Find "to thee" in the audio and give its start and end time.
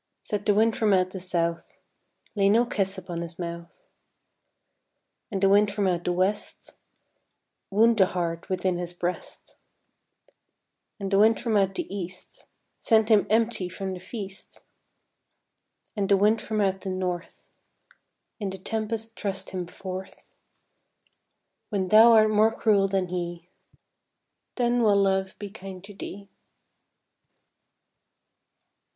25.83-26.31